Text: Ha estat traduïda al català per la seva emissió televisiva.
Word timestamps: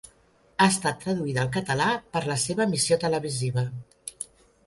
Ha 0.63 0.67
estat 0.71 0.95
traduïda 1.03 1.43
al 1.43 1.51
català 1.57 1.89
per 2.17 2.23
la 2.31 2.37
seva 2.45 2.65
emissió 2.67 2.99
televisiva. 3.05 3.67